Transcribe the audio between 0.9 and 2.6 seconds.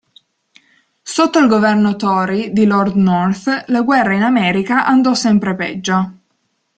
Sotto il governo "tory"